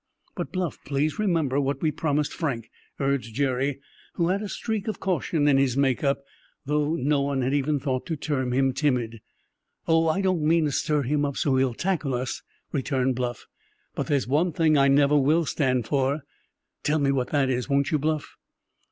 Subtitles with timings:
[0.33, 3.79] "But, Bluff, please remember what we promised Frank," urged Jerry,
[4.15, 6.23] who had a streak of caution in his make up,
[6.65, 9.21] though no one had ever thought to term him timid.
[9.87, 12.41] "Oh, I don't mean to stir him up so he'll tackle us,"
[12.71, 13.45] returned Bluff;
[13.93, 16.23] "but there's one thing I never will stand for."
[16.81, 18.37] "Tell me what that is, won't you, Bluff?"